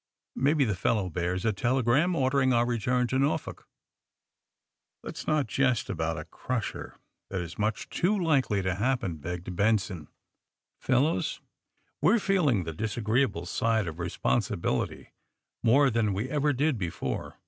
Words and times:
^^ 0.00 0.02
Maybe 0.42 0.64
the 0.64 0.74
fellow 0.74 1.10
bears 1.10 1.44
a 1.44 1.52
telegram 1.52 2.16
ordering 2.16 2.54
our 2.54 2.64
return 2.64 3.06
to 3.08 3.18
Norfolk." 3.18 3.66
*^ 3.66 3.66
Let's 5.02 5.26
not 5.26 5.46
jest 5.46 5.90
about 5.90 6.16
a 6.16 6.24
crusher 6.24 6.96
that 7.28 7.42
is 7.42 7.58
much 7.58 7.90
too 7.90 8.18
likely 8.18 8.62
to 8.62 8.76
happen," 8.76 9.18
begged 9.18 9.54
Benson. 9.54 10.08
'* 10.44 10.78
Fel 10.80 11.02
lows, 11.02 11.42
we're 12.00 12.18
feeling 12.18 12.64
the 12.64 12.72
disagreeable 12.72 13.44
side 13.44 13.86
of 13.86 13.98
re 13.98 14.08
sponsibility 14.08 15.10
more 15.62 15.90
than 15.90 16.14
we 16.14 16.30
ever 16.30 16.54
did 16.54 16.78
before." 16.78 17.38